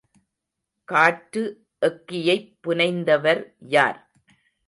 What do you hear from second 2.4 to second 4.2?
புனைந்தவர் யார்?